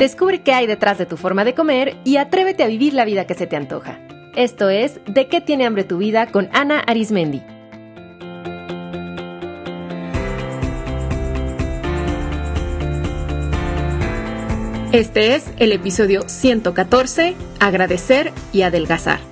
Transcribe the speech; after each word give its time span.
Descubre 0.00 0.40
qué 0.40 0.54
hay 0.54 0.66
detrás 0.66 0.96
de 0.96 1.04
tu 1.04 1.18
forma 1.18 1.44
de 1.44 1.52
comer 1.52 1.98
y 2.04 2.16
atrévete 2.16 2.64
a 2.64 2.68
vivir 2.68 2.94
la 2.94 3.04
vida 3.04 3.26
que 3.26 3.34
se 3.34 3.46
te 3.46 3.56
antoja. 3.56 3.98
Esto 4.34 4.70
es 4.70 4.98
De 5.06 5.28
qué 5.28 5.42
tiene 5.42 5.66
hambre 5.66 5.84
tu 5.84 5.98
vida 5.98 6.26
con 6.28 6.48
Ana 6.54 6.80
Arismendi. 6.80 7.42
Este 14.92 15.34
es 15.34 15.44
el 15.58 15.70
episodio 15.70 16.26
114, 16.26 17.36
Agradecer 17.60 18.32
y 18.54 18.62
Adelgazar. 18.62 19.29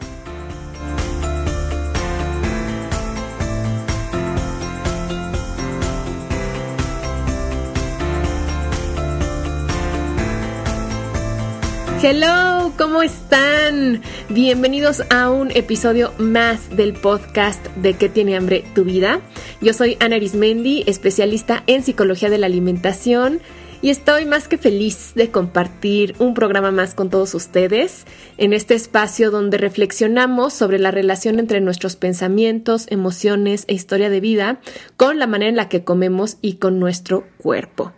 Hello, 12.01 12.73
¿cómo 12.79 13.02
están? 13.02 14.02
Bienvenidos 14.29 15.02
a 15.11 15.30
un 15.30 15.51
episodio 15.51 16.12
más 16.16 16.77
del 16.77 16.93
podcast 16.93 17.66
de 17.74 17.95
¿Qué 17.95 18.09
tiene 18.09 18.37
hambre 18.37 18.65
tu 18.73 18.84
vida? 18.84 19.21
Yo 19.61 19.73
soy 19.73 19.97
Ana 19.98 20.15
Arismendi, 20.15 20.84
especialista 20.87 21.65
en 21.66 21.83
psicología 21.83 22.30
de 22.30 22.38
la 22.38 22.47
alimentación 22.47 23.41
y 23.83 23.91
estoy 23.91 24.27
más 24.27 24.47
que 24.47 24.59
feliz 24.59 25.11
de 25.16 25.33
compartir 25.33 26.15
un 26.21 26.34
programa 26.34 26.71
más 26.71 26.95
con 26.95 27.11
todos 27.11 27.34
ustedes 27.34 28.05
en 28.37 28.52
este 28.52 28.74
espacio 28.74 29.33
donde 29.33 29.59
reflexionamos 29.59 30.52
sobre 30.52 30.79
la 30.79 30.93
relación 30.93 31.41
entre 31.41 31.60
nuestros 31.60 31.96
pensamientos, 31.96 32.87
emociones 32.91 33.65
e 33.66 33.74
historia 33.74 34.09
de 34.09 34.21
vida 34.21 34.60
con 34.96 35.19
la 35.19 35.27
manera 35.27 35.49
en 35.49 35.57
la 35.57 35.69
que 35.69 35.83
comemos 35.83 36.37
y 36.43 36.55
con 36.55 36.79
nuestro 36.79 37.27
cuerpo. 37.38 37.93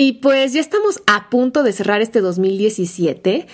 Y 0.00 0.12
pues 0.12 0.54
ya 0.54 0.62
estamos 0.62 1.02
a 1.06 1.28
punto 1.28 1.62
de 1.62 1.74
cerrar 1.74 2.00
este 2.00 2.22
2017 2.22 3.46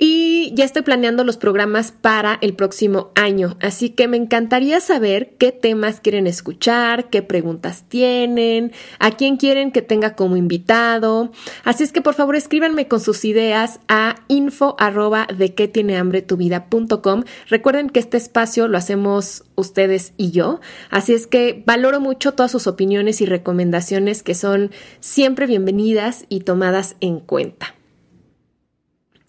y 0.00 0.52
ya 0.54 0.64
estoy 0.64 0.82
planeando 0.82 1.24
los 1.24 1.36
programas 1.36 1.90
para 1.92 2.38
el 2.40 2.54
próximo 2.54 3.10
año, 3.16 3.56
así 3.60 3.90
que 3.90 4.06
me 4.06 4.16
encantaría 4.16 4.80
saber 4.80 5.34
qué 5.38 5.50
temas 5.50 6.00
quieren 6.00 6.28
escuchar, 6.28 7.10
qué 7.10 7.20
preguntas 7.22 7.84
tienen, 7.88 8.72
a 9.00 9.10
quién 9.10 9.36
quieren 9.36 9.72
que 9.72 9.82
tenga 9.82 10.14
como 10.14 10.36
invitado. 10.36 11.32
Así 11.64 11.82
es 11.82 11.90
que 11.90 12.00
por 12.00 12.14
favor 12.14 12.36
escríbanme 12.36 12.86
con 12.86 13.00
sus 13.00 13.24
ideas 13.24 13.80
a 13.88 14.14
info 14.28 14.76
arroba 14.78 15.26
de 15.36 15.54
qué 15.54 15.66
tiene 15.66 15.96
hambre 15.96 16.22
tu 16.22 16.36
vida.com. 16.36 17.24
Recuerden 17.48 17.90
que 17.90 17.98
este 17.98 18.16
espacio 18.16 18.68
lo 18.68 18.78
hacemos 18.78 19.44
ustedes 19.56 20.12
y 20.16 20.30
yo, 20.30 20.60
así 20.90 21.12
es 21.12 21.26
que 21.26 21.64
valoro 21.66 22.00
mucho 22.00 22.34
todas 22.34 22.52
sus 22.52 22.68
opiniones 22.68 23.20
y 23.20 23.26
recomendaciones 23.26 24.22
que 24.22 24.36
son 24.36 24.70
siempre 25.00 25.46
bienvenidas 25.46 26.24
y 26.28 26.40
tomadas 26.40 26.94
en 27.00 27.18
cuenta. 27.18 27.77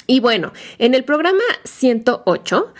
Y 0.09 0.21
bueno, 0.21 0.53
en 0.79 0.95
el 0.95 1.03
programa 1.03 1.43
108 1.65 2.73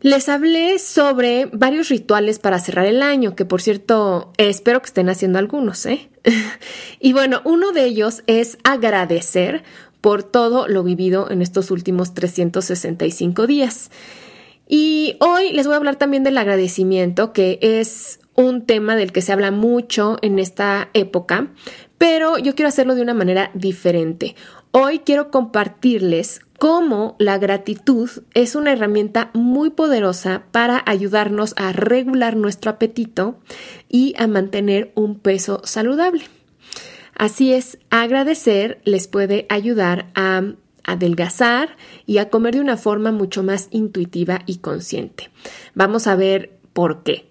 les 0.00 0.28
hablé 0.28 0.80
sobre 0.80 1.46
varios 1.46 1.90
rituales 1.90 2.40
para 2.40 2.58
cerrar 2.58 2.86
el 2.86 3.02
año, 3.02 3.36
que 3.36 3.44
por 3.44 3.62
cierto, 3.62 4.32
espero 4.36 4.82
que 4.82 4.86
estén 4.86 5.08
haciendo 5.08 5.38
algunos, 5.38 5.86
¿eh? 5.86 6.10
y 7.00 7.12
bueno, 7.12 7.40
uno 7.44 7.70
de 7.70 7.84
ellos 7.84 8.24
es 8.26 8.58
agradecer 8.64 9.62
por 10.00 10.24
todo 10.24 10.66
lo 10.66 10.82
vivido 10.82 11.30
en 11.30 11.40
estos 11.40 11.70
últimos 11.70 12.14
365 12.14 13.46
días. 13.46 13.92
Y 14.66 15.16
hoy 15.20 15.52
les 15.52 15.66
voy 15.66 15.74
a 15.74 15.76
hablar 15.76 15.94
también 15.94 16.24
del 16.24 16.36
agradecimiento, 16.36 17.32
que 17.32 17.60
es 17.62 18.18
un 18.34 18.66
tema 18.66 18.96
del 18.96 19.12
que 19.12 19.22
se 19.22 19.32
habla 19.32 19.52
mucho 19.52 20.18
en 20.20 20.40
esta 20.40 20.90
época, 20.94 21.52
pero 21.96 22.38
yo 22.38 22.56
quiero 22.56 22.68
hacerlo 22.68 22.96
de 22.96 23.02
una 23.02 23.14
manera 23.14 23.52
diferente. 23.54 24.34
Hoy 24.78 24.98
quiero 24.98 25.30
compartirles 25.30 26.42
cómo 26.58 27.16
la 27.18 27.38
gratitud 27.38 28.10
es 28.34 28.54
una 28.54 28.72
herramienta 28.72 29.30
muy 29.32 29.70
poderosa 29.70 30.42
para 30.50 30.82
ayudarnos 30.84 31.54
a 31.56 31.72
regular 31.72 32.36
nuestro 32.36 32.72
apetito 32.72 33.38
y 33.88 34.12
a 34.18 34.26
mantener 34.26 34.92
un 34.94 35.18
peso 35.18 35.62
saludable. 35.64 36.24
Así 37.14 37.54
es, 37.54 37.78
agradecer 37.88 38.82
les 38.84 39.08
puede 39.08 39.46
ayudar 39.48 40.10
a 40.14 40.42
adelgazar 40.84 41.78
y 42.04 42.18
a 42.18 42.28
comer 42.28 42.56
de 42.56 42.60
una 42.60 42.76
forma 42.76 43.12
mucho 43.12 43.42
más 43.42 43.68
intuitiva 43.70 44.42
y 44.44 44.58
consciente. 44.58 45.30
Vamos 45.74 46.06
a 46.06 46.16
ver 46.16 46.58
por 46.74 47.02
qué. 47.02 47.30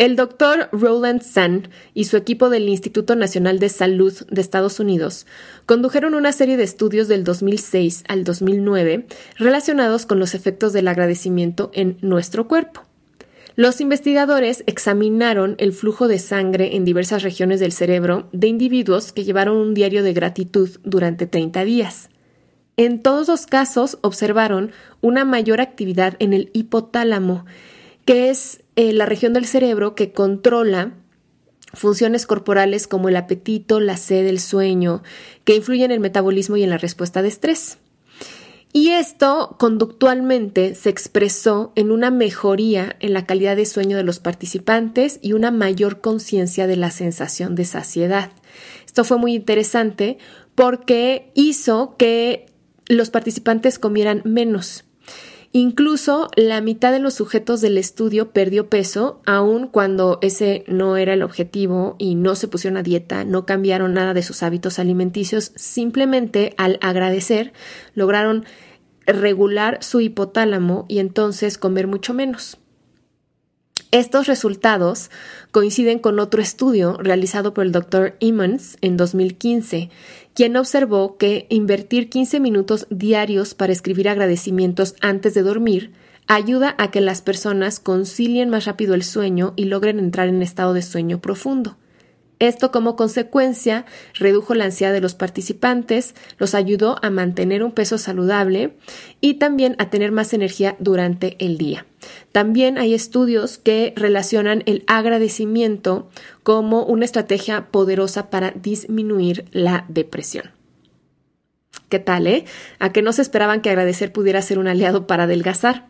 El 0.00 0.16
doctor 0.16 0.70
Roland 0.72 1.20
Sun 1.20 1.68
y 1.92 2.04
su 2.04 2.16
equipo 2.16 2.48
del 2.48 2.70
Instituto 2.70 3.16
Nacional 3.16 3.58
de 3.58 3.68
Salud 3.68 4.14
de 4.30 4.40
Estados 4.40 4.80
Unidos 4.80 5.26
condujeron 5.66 6.14
una 6.14 6.32
serie 6.32 6.56
de 6.56 6.62
estudios 6.62 7.06
del 7.06 7.22
2006 7.22 8.04
al 8.08 8.24
2009 8.24 9.04
relacionados 9.36 10.06
con 10.06 10.18
los 10.18 10.34
efectos 10.34 10.72
del 10.72 10.88
agradecimiento 10.88 11.70
en 11.74 11.98
nuestro 12.00 12.48
cuerpo. 12.48 12.80
Los 13.56 13.82
investigadores 13.82 14.64
examinaron 14.66 15.54
el 15.58 15.74
flujo 15.74 16.08
de 16.08 16.18
sangre 16.18 16.76
en 16.76 16.86
diversas 16.86 17.22
regiones 17.22 17.60
del 17.60 17.72
cerebro 17.72 18.26
de 18.32 18.46
individuos 18.46 19.12
que 19.12 19.24
llevaron 19.24 19.58
un 19.58 19.74
diario 19.74 20.02
de 20.02 20.14
gratitud 20.14 20.70
durante 20.82 21.26
30 21.26 21.62
días. 21.66 22.08
En 22.78 23.02
todos 23.02 23.28
los 23.28 23.44
casos 23.44 23.98
observaron 24.00 24.70
una 25.02 25.26
mayor 25.26 25.60
actividad 25.60 26.16
en 26.20 26.32
el 26.32 26.48
hipotálamo, 26.54 27.44
que 28.06 28.30
es 28.30 28.62
eh, 28.80 28.94
la 28.94 29.04
región 29.04 29.34
del 29.34 29.44
cerebro 29.44 29.94
que 29.94 30.12
controla 30.12 30.94
funciones 31.74 32.26
corporales 32.26 32.86
como 32.86 33.10
el 33.10 33.16
apetito, 33.16 33.78
la 33.78 33.98
sed, 33.98 34.26
el 34.26 34.40
sueño, 34.40 35.02
que 35.44 35.54
influyen 35.54 35.90
en 35.90 35.96
el 35.96 36.00
metabolismo 36.00 36.56
y 36.56 36.62
en 36.62 36.70
la 36.70 36.78
respuesta 36.78 37.20
de 37.20 37.28
estrés. 37.28 37.76
Y 38.72 38.88
esto 38.88 39.56
conductualmente 39.58 40.74
se 40.74 40.88
expresó 40.88 41.72
en 41.76 41.90
una 41.90 42.10
mejoría 42.10 42.96
en 43.00 43.12
la 43.12 43.26
calidad 43.26 43.54
de 43.54 43.66
sueño 43.66 43.98
de 43.98 44.02
los 44.02 44.18
participantes 44.18 45.18
y 45.20 45.34
una 45.34 45.50
mayor 45.50 46.00
conciencia 46.00 46.66
de 46.66 46.76
la 46.76 46.90
sensación 46.90 47.56
de 47.56 47.66
saciedad. 47.66 48.30
Esto 48.86 49.04
fue 49.04 49.18
muy 49.18 49.34
interesante 49.34 50.16
porque 50.54 51.32
hizo 51.34 51.96
que 51.98 52.46
los 52.86 53.10
participantes 53.10 53.78
comieran 53.78 54.22
menos 54.24 54.84
Incluso 55.52 56.28
la 56.36 56.60
mitad 56.60 56.92
de 56.92 57.00
los 57.00 57.14
sujetos 57.14 57.60
del 57.60 57.76
estudio 57.76 58.30
perdió 58.30 58.68
peso, 58.68 59.20
aun 59.26 59.66
cuando 59.66 60.20
ese 60.22 60.62
no 60.68 60.96
era 60.96 61.12
el 61.12 61.24
objetivo 61.24 61.96
y 61.98 62.14
no 62.14 62.36
se 62.36 62.46
pusieron 62.46 62.76
a 62.76 62.84
dieta, 62.84 63.24
no 63.24 63.46
cambiaron 63.46 63.92
nada 63.92 64.14
de 64.14 64.22
sus 64.22 64.44
hábitos 64.44 64.78
alimenticios, 64.78 65.50
simplemente 65.56 66.54
al 66.56 66.78
agradecer 66.80 67.52
lograron 67.94 68.44
regular 69.06 69.82
su 69.82 70.00
hipotálamo 70.00 70.84
y 70.86 71.00
entonces 71.00 71.58
comer 71.58 71.88
mucho 71.88 72.14
menos. 72.14 72.59
Estos 73.92 74.28
resultados 74.28 75.10
coinciden 75.50 75.98
con 75.98 76.20
otro 76.20 76.40
estudio 76.40 76.96
realizado 76.98 77.52
por 77.52 77.64
el 77.64 77.72
Dr. 77.72 78.14
Emmons 78.20 78.76
en 78.82 78.96
2015, 78.96 79.90
quien 80.32 80.56
observó 80.56 81.16
que 81.16 81.46
invertir 81.48 82.08
15 82.08 82.38
minutos 82.38 82.86
diarios 82.88 83.54
para 83.54 83.72
escribir 83.72 84.08
agradecimientos 84.08 84.94
antes 85.00 85.34
de 85.34 85.42
dormir 85.42 85.92
ayuda 86.28 86.76
a 86.78 86.92
que 86.92 87.00
las 87.00 87.22
personas 87.22 87.80
concilien 87.80 88.50
más 88.50 88.64
rápido 88.64 88.94
el 88.94 89.02
sueño 89.02 89.54
y 89.56 89.64
logren 89.64 89.98
entrar 89.98 90.28
en 90.28 90.42
estado 90.42 90.72
de 90.72 90.82
sueño 90.82 91.20
profundo. 91.20 91.76
Esto 92.40 92.72
como 92.72 92.96
consecuencia 92.96 93.84
redujo 94.14 94.54
la 94.54 94.64
ansiedad 94.64 94.94
de 94.94 95.02
los 95.02 95.14
participantes, 95.14 96.14
los 96.38 96.54
ayudó 96.54 96.96
a 97.02 97.10
mantener 97.10 97.62
un 97.62 97.72
peso 97.72 97.98
saludable 97.98 98.76
y 99.20 99.34
también 99.34 99.76
a 99.78 99.90
tener 99.90 100.10
más 100.10 100.32
energía 100.32 100.74
durante 100.78 101.36
el 101.38 101.58
día. 101.58 101.86
También 102.32 102.78
hay 102.78 102.94
estudios 102.94 103.58
que 103.58 103.92
relacionan 103.94 104.62
el 104.64 104.84
agradecimiento 104.86 106.08
como 106.42 106.82
una 106.84 107.04
estrategia 107.04 107.66
poderosa 107.70 108.30
para 108.30 108.52
disminuir 108.52 109.44
la 109.52 109.84
depresión. 109.88 110.50
¿Qué 111.90 111.98
tal, 111.98 112.26
eh? 112.26 112.46
¿A 112.78 112.90
que 112.90 113.02
no 113.02 113.12
se 113.12 113.20
esperaban 113.20 113.60
que 113.60 113.68
agradecer 113.68 114.12
pudiera 114.12 114.40
ser 114.40 114.58
un 114.58 114.66
aliado 114.66 115.06
para 115.06 115.24
adelgazar? 115.24 115.88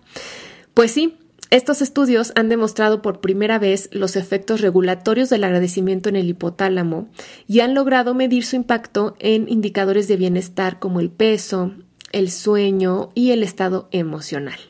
Pues 0.75 0.91
sí, 0.91 1.20
estos 1.51 1.83
estudios 1.83 2.33
han 2.37 2.49
demostrado 2.49 3.03
por 3.03 3.21
primera 3.21 3.59
vez 3.59 3.89
los 3.93 4.15
efectos 4.15 4.61
regulatorios 4.61 5.31
del 5.31 5.43
agradecimiento 5.43 6.09
en 6.09 6.15
el 6.15 6.29
hipotálamo 6.29 7.09
y 7.49 7.59
han 7.59 7.75
logrado 7.75 8.15
medir 8.15 8.45
su 8.45 8.55
impacto 8.55 9.17
en 9.19 9.49
indicadores 9.49 10.07
de 10.07 10.17
bienestar 10.17 10.79
como 10.79 11.01
el 11.01 11.11
peso, 11.11 11.73
el 12.13 12.31
sueño 12.31 13.11
y 13.15 13.33
el 13.33 13.43
estado 13.43 13.89
emocional. 13.91 14.70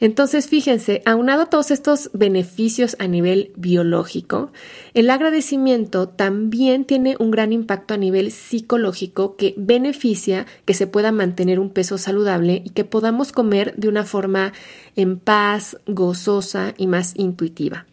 Entonces, 0.00 0.48
fíjense, 0.48 1.02
aunado 1.04 1.42
a 1.42 1.50
todos 1.50 1.70
estos 1.70 2.10
beneficios 2.14 2.96
a 2.98 3.06
nivel 3.06 3.52
biológico, 3.56 4.50
el 4.94 5.10
agradecimiento 5.10 6.08
también 6.08 6.86
tiene 6.86 7.16
un 7.18 7.30
gran 7.30 7.52
impacto 7.52 7.92
a 7.92 7.98
nivel 7.98 8.32
psicológico 8.32 9.36
que 9.36 9.54
beneficia 9.58 10.46
que 10.64 10.72
se 10.72 10.86
pueda 10.86 11.12
mantener 11.12 11.60
un 11.60 11.68
peso 11.68 11.98
saludable 11.98 12.62
y 12.64 12.70
que 12.70 12.84
podamos 12.84 13.30
comer 13.30 13.74
de 13.76 13.88
una 13.88 14.04
forma 14.04 14.54
en 14.96 15.18
paz, 15.18 15.76
gozosa 15.86 16.72
y 16.78 16.86
más 16.86 17.12
intuitiva. 17.16 17.86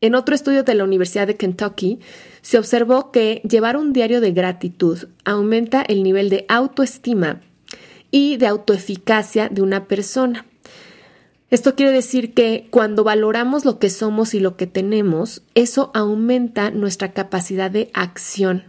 En 0.00 0.14
otro 0.14 0.36
estudio 0.36 0.62
de 0.62 0.74
la 0.74 0.84
Universidad 0.84 1.26
de 1.26 1.36
Kentucky, 1.36 1.98
se 2.42 2.58
observó 2.58 3.10
que 3.10 3.42
llevar 3.46 3.76
un 3.76 3.92
diario 3.92 4.20
de 4.20 4.32
gratitud 4.32 5.08
aumenta 5.24 5.82
el 5.82 6.04
nivel 6.04 6.30
de 6.30 6.46
autoestima 6.48 7.40
y 8.12 8.36
de 8.36 8.46
autoeficacia 8.46 9.48
de 9.48 9.62
una 9.62 9.86
persona. 9.88 10.46
Esto 11.50 11.74
quiere 11.74 11.90
decir 11.90 12.32
que 12.32 12.68
cuando 12.70 13.02
valoramos 13.02 13.64
lo 13.64 13.80
que 13.80 13.90
somos 13.90 14.34
y 14.34 14.40
lo 14.40 14.56
que 14.56 14.68
tenemos, 14.68 15.42
eso 15.56 15.90
aumenta 15.94 16.70
nuestra 16.70 17.12
capacidad 17.12 17.70
de 17.70 17.90
acción. 17.92 18.64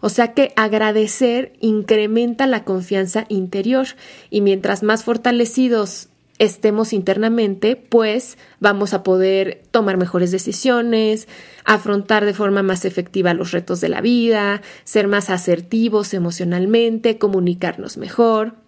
O 0.00 0.08
sea 0.08 0.32
que 0.32 0.52
agradecer 0.54 1.54
incrementa 1.60 2.46
la 2.46 2.62
confianza 2.62 3.26
interior 3.28 3.88
y 4.30 4.40
mientras 4.40 4.84
más 4.84 5.02
fortalecidos 5.02 6.08
estemos 6.38 6.92
internamente, 6.92 7.74
pues 7.74 8.38
vamos 8.60 8.94
a 8.94 9.02
poder 9.02 9.62
tomar 9.72 9.96
mejores 9.96 10.30
decisiones, 10.30 11.26
afrontar 11.64 12.24
de 12.24 12.34
forma 12.34 12.62
más 12.62 12.84
efectiva 12.84 13.34
los 13.34 13.50
retos 13.50 13.80
de 13.80 13.88
la 13.88 14.00
vida, 14.00 14.62
ser 14.84 15.08
más 15.08 15.28
asertivos 15.30 16.14
emocionalmente, 16.14 17.18
comunicarnos 17.18 17.96
mejor. 17.96 18.65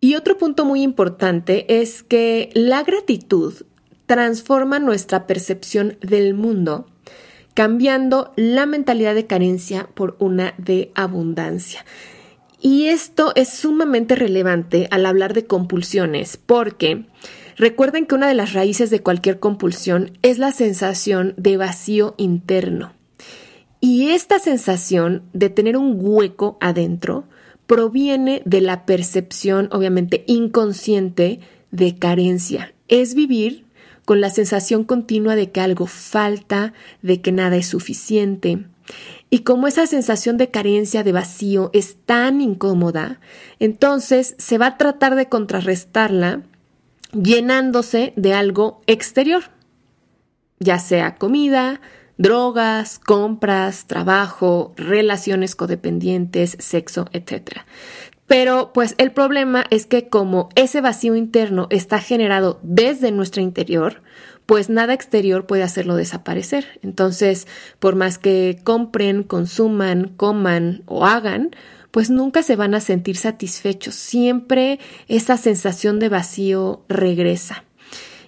Y 0.00 0.14
otro 0.14 0.36
punto 0.38 0.64
muy 0.64 0.82
importante 0.82 1.80
es 1.80 2.02
que 2.02 2.50
la 2.54 2.82
gratitud 2.82 3.54
transforma 4.06 4.78
nuestra 4.78 5.26
percepción 5.26 5.98
del 6.00 6.34
mundo, 6.34 6.86
cambiando 7.54 8.32
la 8.36 8.66
mentalidad 8.66 9.14
de 9.14 9.26
carencia 9.26 9.88
por 9.94 10.16
una 10.18 10.54
de 10.58 10.92
abundancia. 10.94 11.84
Y 12.60 12.86
esto 12.86 13.32
es 13.34 13.48
sumamente 13.48 14.14
relevante 14.14 14.88
al 14.90 15.06
hablar 15.06 15.34
de 15.34 15.46
compulsiones, 15.46 16.36
porque 16.36 17.06
recuerden 17.56 18.06
que 18.06 18.14
una 18.14 18.28
de 18.28 18.34
las 18.34 18.52
raíces 18.52 18.90
de 18.90 19.02
cualquier 19.02 19.38
compulsión 19.38 20.18
es 20.22 20.38
la 20.38 20.52
sensación 20.52 21.34
de 21.36 21.56
vacío 21.56 22.14
interno. 22.16 22.92
Y 23.80 24.08
esta 24.08 24.38
sensación 24.38 25.22
de 25.32 25.50
tener 25.50 25.76
un 25.76 25.96
hueco 25.98 26.58
adentro 26.60 27.24
proviene 27.66 28.42
de 28.44 28.60
la 28.60 28.86
percepción, 28.86 29.68
obviamente 29.72 30.24
inconsciente, 30.26 31.40
de 31.70 31.98
carencia. 31.98 32.74
Es 32.88 33.14
vivir 33.14 33.66
con 34.04 34.20
la 34.20 34.30
sensación 34.30 34.84
continua 34.84 35.34
de 35.34 35.50
que 35.50 35.60
algo 35.60 35.86
falta, 35.86 36.72
de 37.02 37.20
que 37.20 37.32
nada 37.32 37.56
es 37.56 37.66
suficiente. 37.66 38.64
Y 39.30 39.40
como 39.40 39.66
esa 39.66 39.86
sensación 39.86 40.36
de 40.36 40.50
carencia, 40.50 41.02
de 41.02 41.10
vacío, 41.12 41.70
es 41.72 41.96
tan 42.06 42.40
incómoda, 42.40 43.20
entonces 43.58 44.36
se 44.38 44.58
va 44.58 44.66
a 44.66 44.78
tratar 44.78 45.16
de 45.16 45.28
contrarrestarla 45.28 46.42
llenándose 47.12 48.12
de 48.16 48.34
algo 48.34 48.80
exterior, 48.86 49.44
ya 50.60 50.78
sea 50.78 51.16
comida, 51.16 51.80
drogas, 52.18 52.98
compras, 52.98 53.86
trabajo, 53.86 54.72
relaciones 54.76 55.54
codependientes, 55.54 56.56
sexo, 56.58 57.06
etc. 57.12 57.60
Pero 58.26 58.72
pues 58.72 58.94
el 58.98 59.12
problema 59.12 59.64
es 59.70 59.86
que 59.86 60.08
como 60.08 60.48
ese 60.54 60.80
vacío 60.80 61.14
interno 61.14 61.66
está 61.70 62.00
generado 62.00 62.58
desde 62.62 63.12
nuestro 63.12 63.42
interior, 63.42 64.02
pues 64.46 64.68
nada 64.70 64.94
exterior 64.94 65.46
puede 65.46 65.62
hacerlo 65.62 65.96
desaparecer. 65.96 66.80
Entonces, 66.82 67.46
por 67.78 67.96
más 67.96 68.18
que 68.18 68.58
compren, 68.64 69.22
consuman, 69.22 70.12
coman 70.16 70.82
o 70.86 71.04
hagan, 71.04 71.50
pues 71.90 72.10
nunca 72.10 72.42
se 72.42 72.56
van 72.56 72.74
a 72.74 72.80
sentir 72.80 73.16
satisfechos. 73.16 73.94
Siempre 73.94 74.78
esa 75.08 75.36
sensación 75.36 75.98
de 75.98 76.08
vacío 76.08 76.84
regresa. 76.88 77.65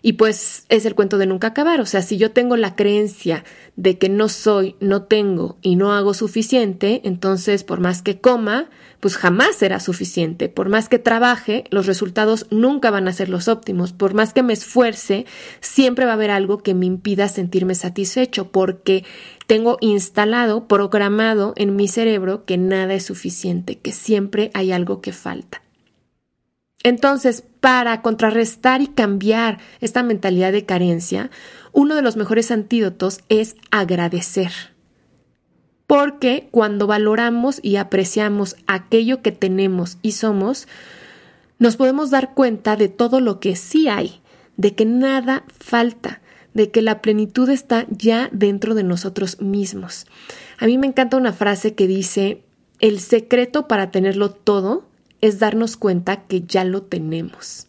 Y 0.03 0.15
pues 0.15 0.65
es 0.69 0.85
el 0.85 0.95
cuento 0.95 1.19
de 1.19 1.27
nunca 1.27 1.49
acabar. 1.49 1.81
O 1.81 1.87
sea, 1.87 2.03
si 2.03 2.17
yo 2.17 2.31
tengo 2.31 2.57
la 2.57 2.77
creencia 2.77 3.45
de 3.77 3.99
que 3.99 4.09
no 4.09 4.29
soy, 4.29 4.77
no 4.81 5.03
tengo 5.03 5.59
y 5.63 5.77
no 5.77 5.93
hago 5.93 6.15
suficiente, 6.15 7.01
entonces 7.05 7.65
por 7.65 7.81
más 7.81 8.03
que 8.03 8.21
coma, 8.21 8.69
pues 9.01 9.17
jamás 9.17 9.57
será 9.57 9.81
suficiente. 9.81 10.49
Por 10.49 10.69
más 10.69 10.89
que 10.89 10.99
trabaje, 10.99 11.65
los 11.71 11.87
resultados 11.87 12.47
nunca 12.51 12.91
van 12.91 13.09
a 13.09 13.13
ser 13.13 13.29
los 13.29 13.49
óptimos. 13.49 13.93
Por 13.93 14.15
más 14.15 14.33
que 14.33 14.43
me 14.43 14.53
esfuerce, 14.53 15.27
siempre 15.61 16.05
va 16.05 16.13
a 16.13 16.15
haber 16.15 16.31
algo 16.31 16.59
que 16.59 16.75
me 16.75 16.87
impida 16.87 17.29
sentirme 17.29 17.75
satisfecho 17.75 18.51
porque 18.51 19.05
tengo 19.47 19.79
instalado, 19.81 20.67
programado 20.67 21.53
en 21.57 21.77
mi 21.77 21.89
cerebro 21.89 22.45
que 22.45 22.59
nada 22.59 22.95
es 22.95 23.05
suficiente, 23.05 23.79
que 23.79 23.93
siempre 23.93 24.51
hay 24.55 24.73
algo 24.73 25.01
que 25.01 25.13
falta. 25.13 25.63
Entonces, 26.83 27.43
para 27.61 28.03
contrarrestar 28.03 28.81
y 28.83 28.87
cambiar 28.87 29.59
esta 29.81 30.03
mentalidad 30.03 30.53
de 30.53 30.65
carencia, 30.65 31.31
uno 31.73 31.95
de 31.95 32.03
los 32.03 32.17
mejores 32.17 32.51
antídotos 32.51 33.21
es 33.29 33.57
agradecer. 33.71 34.53
Porque 35.87 36.49
cuando 36.51 36.87
valoramos 36.87 37.61
y 37.63 37.77
apreciamos 37.77 38.57
aquello 38.67 39.23
que 39.23 39.33
tenemos 39.33 39.99
y 40.03 40.13
somos, 40.13 40.69
nos 41.59 41.77
podemos 41.77 42.11
dar 42.11 42.35
cuenta 42.35 42.77
de 42.77 42.89
todo 42.89 43.21
lo 43.21 43.41
que 43.41 43.57
sí 43.57 43.89
hay, 43.89 44.21
de 44.57 44.75
que 44.75 44.85
nada 44.85 45.45
falta, 45.59 46.21
de 46.55 46.71
que 46.71 46.83
la 46.83 47.01
plenitud 47.01 47.49
está 47.51 47.87
ya 47.91 48.29
dentro 48.33 48.75
de 48.75 48.85
nosotros 48.85 49.41
mismos. 49.41 50.07
A 50.59 50.67
mí 50.67 50.79
me 50.79 50.87
encanta 50.87 51.17
una 51.17 51.33
frase 51.33 51.75
que 51.75 51.87
dice, 51.87 52.43
el 52.81 53.01
secreto 53.01 53.67
para 53.67 53.91
tenerlo 53.91 54.31
todo 54.31 54.88
es 55.21 55.39
darnos 55.39 55.77
cuenta 55.77 56.27
que 56.27 56.43
ya 56.43 56.65
lo 56.65 56.83
tenemos. 56.83 57.67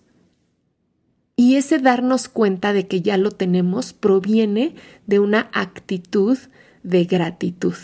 Y 1.36 1.56
ese 1.56 1.80
darnos 1.80 2.28
cuenta 2.28 2.74
de 2.74 2.88
que 2.88 3.02
ya 3.02 3.18
lo 3.18 3.32
tenemos 3.32 3.94
proviene 3.94 4.76
de 5.08 5.20
una 5.20 5.50
actitud 5.54 6.38
de 6.84 7.06
gratitud. 7.06 7.76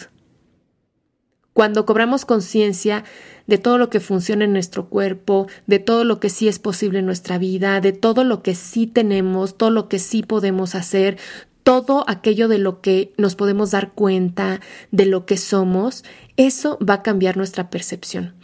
Cuando 1.54 1.86
cobramos 1.86 2.26
conciencia 2.26 3.06
de 3.48 3.58
todo 3.58 3.78
lo 3.78 3.90
que 3.90 4.02
funciona 4.02 4.44
en 4.44 4.52
nuestro 4.52 4.90
cuerpo, 4.90 5.48
de 5.68 5.80
todo 5.80 6.04
lo 6.04 6.20
que 6.20 6.30
sí 6.30 6.50
es 6.50 6.60
posible 6.60 7.00
en 7.00 7.06
nuestra 7.06 7.38
vida, 7.38 7.80
de 7.80 7.94
todo 7.94 8.26
lo 8.26 8.44
que 8.44 8.56
sí 8.56 8.88
tenemos, 8.88 9.58
todo 9.58 9.70
lo 9.70 9.88
que 9.88 10.00
sí 10.00 10.22
podemos 10.22 10.76
hacer, 10.76 11.18
todo 11.66 12.06
aquello 12.08 12.48
de 12.48 12.60
lo 12.60 12.80
que 12.80 13.12
nos 13.18 13.36
podemos 13.36 13.72
dar 13.72 13.94
cuenta, 13.94 14.62
de 14.92 15.08
lo 15.08 15.26
que 15.26 15.36
somos, 15.36 16.06
eso 16.38 16.78
va 16.78 16.94
a 16.94 17.02
cambiar 17.02 17.38
nuestra 17.38 17.72
percepción. 17.72 18.36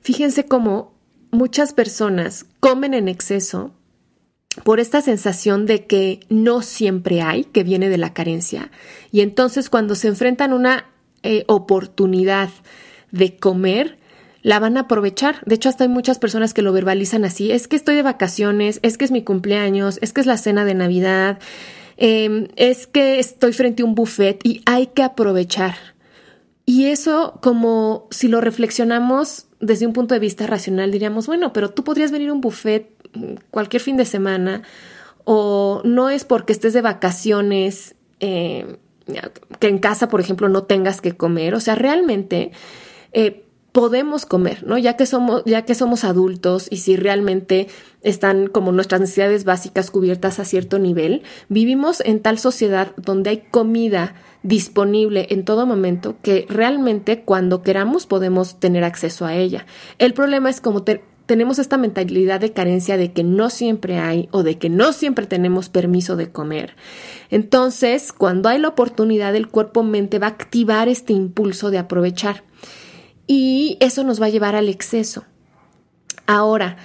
Fíjense 0.00 0.46
cómo 0.46 0.94
muchas 1.30 1.74
personas 1.74 2.46
comen 2.58 2.94
en 2.94 3.08
exceso 3.08 3.74
por 4.64 4.80
esta 4.80 5.02
sensación 5.02 5.66
de 5.66 5.84
que 5.84 6.20
no 6.30 6.62
siempre 6.62 7.20
hay, 7.20 7.44
que 7.44 7.64
viene 7.64 7.90
de 7.90 7.98
la 7.98 8.14
carencia. 8.14 8.70
Y 9.12 9.20
entonces 9.20 9.68
cuando 9.68 9.94
se 9.94 10.08
enfrentan 10.08 10.52
a 10.52 10.56
una 10.56 10.86
eh, 11.22 11.44
oportunidad 11.48 12.48
de 13.12 13.36
comer, 13.36 13.98
la 14.40 14.58
van 14.58 14.78
a 14.78 14.82
aprovechar. 14.82 15.44
De 15.44 15.56
hecho, 15.56 15.68
hasta 15.68 15.84
hay 15.84 15.90
muchas 15.90 16.18
personas 16.18 16.54
que 16.54 16.62
lo 16.62 16.72
verbalizan 16.72 17.26
así. 17.26 17.52
Es 17.52 17.68
que 17.68 17.76
estoy 17.76 17.96
de 17.96 18.02
vacaciones, 18.02 18.80
es 18.82 18.96
que 18.96 19.04
es 19.04 19.10
mi 19.10 19.22
cumpleaños, 19.22 19.98
es 20.00 20.14
que 20.14 20.22
es 20.22 20.26
la 20.26 20.38
cena 20.38 20.64
de 20.64 20.74
Navidad, 20.74 21.38
em, 22.00 22.48
es 22.56 22.88
que 22.88 23.20
estoy 23.20 23.52
frente 23.52 23.82
a 23.82 23.84
un 23.84 23.94
buffet 23.94 24.40
y 24.42 24.62
hay 24.66 24.88
que 24.88 25.04
aprovechar. 25.04 25.76
Y 26.66 26.86
eso, 26.86 27.38
como 27.42 28.08
si 28.10 28.26
lo 28.28 28.40
reflexionamos 28.40 29.46
desde 29.60 29.86
un 29.86 29.92
punto 29.92 30.14
de 30.14 30.20
vista 30.20 30.46
racional, 30.46 30.90
diríamos, 30.90 31.26
bueno, 31.26 31.52
pero 31.52 31.70
tú 31.70 31.84
podrías 31.84 32.10
venir 32.10 32.30
a 32.30 32.32
un 32.32 32.40
buffet 32.40 32.90
mm, 33.14 33.34
cualquier 33.50 33.82
fin 33.82 33.96
de 33.96 34.04
semana 34.04 34.62
o 35.24 35.82
no 35.84 36.10
es 36.10 36.24
porque 36.24 36.52
estés 36.52 36.72
de 36.72 36.80
vacaciones 36.80 37.94
eh, 38.20 38.78
que 39.58 39.68
en 39.68 39.78
casa, 39.78 40.08
por 40.08 40.20
ejemplo, 40.20 40.48
no 40.48 40.64
tengas 40.64 41.00
que 41.00 41.16
comer. 41.16 41.54
O 41.54 41.60
sea, 41.60 41.74
realmente 41.74 42.52
eh, 43.12 43.44
podemos 43.72 44.26
comer, 44.26 44.64
¿no? 44.66 44.78
Ya 44.78 44.96
que 44.96 45.06
somos, 45.06 45.42
ya 45.46 45.64
que 45.64 45.74
somos 45.74 46.04
adultos 46.04 46.66
y 46.70 46.78
si 46.78 46.96
realmente 46.96 47.68
están 48.02 48.48
como 48.48 48.72
nuestras 48.72 49.00
necesidades 49.00 49.44
básicas 49.44 49.90
cubiertas 49.90 50.40
a 50.40 50.44
cierto 50.44 50.78
nivel, 50.78 51.22
vivimos 51.48 52.00
en 52.00 52.20
tal 52.20 52.38
sociedad 52.38 52.92
donde 52.96 53.30
hay 53.30 53.44
comida 53.50 54.14
disponible 54.42 55.26
en 55.30 55.44
todo 55.44 55.66
momento 55.66 56.16
que 56.22 56.46
realmente 56.48 57.22
cuando 57.22 57.62
queramos 57.62 58.06
podemos 58.06 58.58
tener 58.58 58.84
acceso 58.84 59.26
a 59.26 59.34
ella. 59.34 59.66
El 59.98 60.14
problema 60.14 60.50
es 60.50 60.60
como 60.60 60.82
tenemos 61.30 61.60
esta 61.60 61.76
mentalidad 61.76 62.40
de 62.40 62.52
carencia 62.52 62.96
de 62.96 63.12
que 63.12 63.22
no 63.22 63.50
siempre 63.50 63.98
hay 63.98 64.28
o 64.32 64.42
de 64.42 64.58
que 64.58 64.68
no 64.68 64.92
siempre 64.92 65.26
tenemos 65.26 65.68
permiso 65.68 66.16
de 66.16 66.32
comer. 66.32 66.74
Entonces, 67.30 68.12
cuando 68.12 68.48
hay 68.48 68.58
la 68.58 68.68
oportunidad, 68.68 69.36
el 69.36 69.46
cuerpo-mente 69.46 70.18
va 70.18 70.26
a 70.26 70.30
activar 70.30 70.88
este 70.88 71.12
impulso 71.12 71.70
de 71.70 71.78
aprovechar 71.78 72.42
y 73.32 73.76
eso 73.78 74.02
nos 74.02 74.20
va 74.20 74.26
a 74.26 74.30
llevar 74.30 74.56
al 74.56 74.68
exceso. 74.68 75.24
Ahora, 76.26 76.78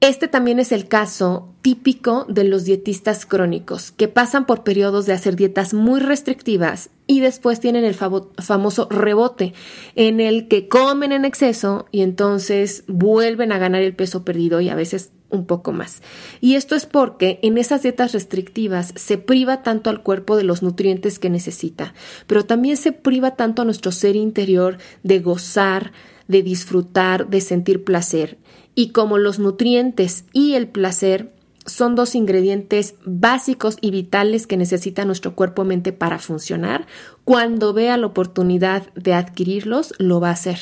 este 0.00 0.26
también 0.26 0.58
es 0.58 0.72
el 0.72 0.88
caso 0.88 1.54
típico 1.62 2.26
de 2.28 2.42
los 2.42 2.64
dietistas 2.64 3.24
crónicos, 3.24 3.92
que 3.92 4.08
pasan 4.08 4.46
por 4.46 4.64
periodos 4.64 5.06
de 5.06 5.12
hacer 5.12 5.36
dietas 5.36 5.72
muy 5.72 6.00
restrictivas 6.00 6.90
y 7.06 7.20
después 7.20 7.60
tienen 7.60 7.84
el 7.84 7.94
famoso 7.94 8.88
rebote, 8.90 9.54
en 9.94 10.18
el 10.18 10.48
que 10.48 10.66
comen 10.66 11.12
en 11.12 11.24
exceso 11.24 11.86
y 11.92 12.02
entonces 12.02 12.82
vuelven 12.88 13.52
a 13.52 13.58
ganar 13.58 13.82
el 13.82 13.94
peso 13.94 14.24
perdido 14.24 14.60
y 14.60 14.70
a 14.70 14.74
veces 14.74 15.12
un 15.34 15.46
poco 15.46 15.72
más. 15.72 16.02
Y 16.40 16.54
esto 16.54 16.74
es 16.74 16.86
porque 16.86 17.38
en 17.42 17.58
esas 17.58 17.82
dietas 17.82 18.12
restrictivas 18.12 18.92
se 18.96 19.18
priva 19.18 19.62
tanto 19.62 19.90
al 19.90 20.02
cuerpo 20.02 20.36
de 20.36 20.44
los 20.44 20.62
nutrientes 20.62 21.18
que 21.18 21.30
necesita, 21.30 21.94
pero 22.26 22.44
también 22.44 22.76
se 22.76 22.92
priva 22.92 23.36
tanto 23.36 23.62
a 23.62 23.64
nuestro 23.64 23.92
ser 23.92 24.16
interior 24.16 24.78
de 25.02 25.20
gozar, 25.20 25.92
de 26.28 26.42
disfrutar, 26.42 27.28
de 27.28 27.40
sentir 27.40 27.84
placer. 27.84 28.38
Y 28.74 28.90
como 28.90 29.18
los 29.18 29.38
nutrientes 29.38 30.24
y 30.32 30.54
el 30.54 30.68
placer 30.68 31.32
son 31.66 31.94
dos 31.94 32.14
ingredientes 32.14 32.94
básicos 33.04 33.78
y 33.80 33.90
vitales 33.90 34.46
que 34.46 34.56
necesita 34.56 35.04
nuestro 35.04 35.34
cuerpo-mente 35.34 35.92
para 35.92 36.18
funcionar, 36.18 36.86
cuando 37.24 37.72
vea 37.72 37.96
la 37.96 38.06
oportunidad 38.06 38.92
de 38.94 39.14
adquirirlos, 39.14 39.94
lo 39.98 40.20
va 40.20 40.28
a 40.28 40.32
hacer. 40.32 40.58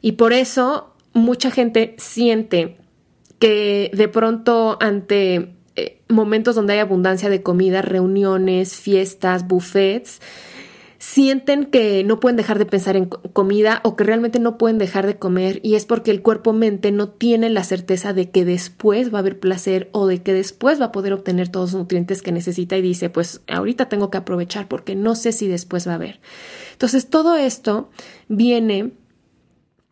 Y 0.00 0.12
por 0.12 0.32
eso 0.32 0.94
mucha 1.12 1.50
gente 1.50 1.96
siente 1.98 2.78
que 3.38 3.90
de 3.94 4.08
pronto 4.08 4.78
ante 4.80 5.54
eh, 5.76 6.00
momentos 6.08 6.54
donde 6.54 6.74
hay 6.74 6.78
abundancia 6.78 7.28
de 7.28 7.42
comida, 7.42 7.82
reuniones, 7.82 8.74
fiestas, 8.76 9.46
buffets, 9.46 10.20
sienten 10.98 11.66
que 11.66 12.02
no 12.04 12.18
pueden 12.20 12.36
dejar 12.36 12.58
de 12.58 12.66
pensar 12.66 12.96
en 12.96 13.06
comida 13.06 13.80
o 13.84 13.96
que 13.96 14.04
realmente 14.04 14.38
no 14.38 14.56
pueden 14.58 14.78
dejar 14.78 15.06
de 15.06 15.16
comer 15.16 15.60
y 15.62 15.74
es 15.74 15.84
porque 15.84 16.10
el 16.10 16.22
cuerpo-mente 16.22 16.90
no 16.90 17.10
tiene 17.10 17.50
la 17.50 17.64
certeza 17.64 18.12
de 18.12 18.30
que 18.30 18.44
después 18.44 19.12
va 19.12 19.18
a 19.18 19.20
haber 19.20 19.38
placer 19.38 19.90
o 19.92 20.06
de 20.06 20.22
que 20.22 20.32
después 20.32 20.80
va 20.80 20.86
a 20.86 20.92
poder 20.92 21.12
obtener 21.12 21.48
todos 21.48 21.72
los 21.72 21.82
nutrientes 21.82 22.22
que 22.22 22.32
necesita 22.32 22.76
y 22.76 22.82
dice, 22.82 23.10
pues 23.10 23.42
ahorita 23.46 23.88
tengo 23.88 24.10
que 24.10 24.18
aprovechar 24.18 24.68
porque 24.68 24.94
no 24.94 25.14
sé 25.14 25.32
si 25.32 25.46
después 25.46 25.86
va 25.86 25.92
a 25.92 25.96
haber. 25.96 26.20
Entonces 26.72 27.08
todo 27.08 27.36
esto 27.36 27.90
viene 28.28 28.92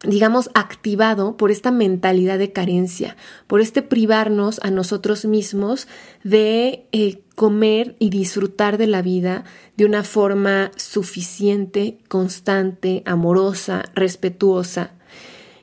digamos, 0.03 0.51
activado 0.55 1.37
por 1.37 1.51
esta 1.51 1.71
mentalidad 1.71 2.39
de 2.39 2.53
carencia, 2.53 3.17
por 3.47 3.61
este 3.61 3.83
privarnos 3.83 4.61
a 4.63 4.71
nosotros 4.71 5.25
mismos 5.25 5.89
de 6.23 6.87
eh, 6.93 7.23
comer 7.35 7.97
y 7.99 8.11
disfrutar 8.11 8.79
de 8.79 8.87
la 8.87 9.03
vida 9.03 9.45
de 9.77 9.87
una 9.87 10.05
forma 10.05 10.71
suficiente, 10.77 11.99
constante, 12.09 13.03
amorosa, 13.07 13.85
respetuosa. 13.95 14.93